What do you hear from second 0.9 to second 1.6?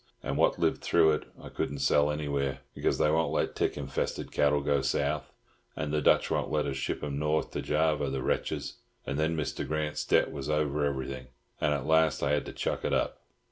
it I